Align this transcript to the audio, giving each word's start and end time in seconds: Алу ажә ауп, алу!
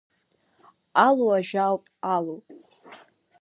Алу 1.05 1.27
ажә 1.37 1.55
ауп, 1.65 1.83
алу! 2.13 2.35